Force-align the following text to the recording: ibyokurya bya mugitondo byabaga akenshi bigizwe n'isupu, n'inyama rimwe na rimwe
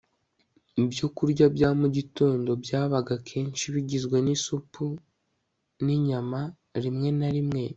ibyokurya 0.83 1.45
bya 1.55 1.69
mugitondo 1.79 2.51
byabaga 2.63 3.11
akenshi 3.19 3.63
bigizwe 3.73 4.17
n'isupu, 4.25 4.83
n'inyama 5.85 6.39
rimwe 6.83 7.09
na 7.19 7.27
rimwe 7.35 7.63